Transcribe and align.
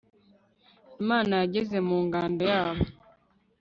imana 1.01 1.33
yageze 1.41 1.77
mu 1.87 1.97
ngando 2.05 2.43
yabo 2.51 2.83